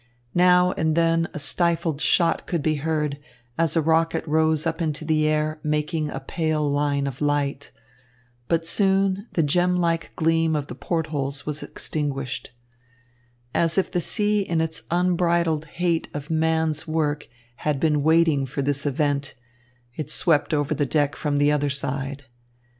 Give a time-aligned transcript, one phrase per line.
[0.33, 3.19] Now and then a stifled shot could be heard,
[3.55, 7.69] as a rocket rose up into the air, making a pale line of light.
[8.47, 12.51] But soon the gem like gleam of the port holes was extinguished.
[13.53, 17.27] As if the sea in its unbridled hate of man's work
[17.57, 19.35] had been waiting for this event,
[19.95, 22.25] it swept over the deck from the other side.